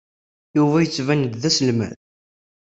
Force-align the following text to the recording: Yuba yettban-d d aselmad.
Yuba 0.57 0.77
yettban-d 0.83 1.33
d 1.41 1.43
aselmad. 1.49 1.93